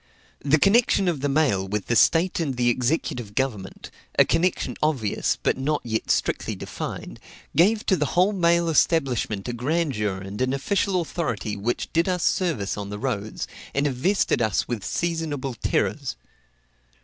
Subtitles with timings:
[0.43, 5.37] The connection of the mail with the state and the executive government a connection obvious,
[5.43, 7.19] but yet not strictly defined
[7.55, 12.23] gave to the whole mail establishment a grandeur and an official authority which did us
[12.23, 16.15] service on the roads, and invested us with seasonable terrors.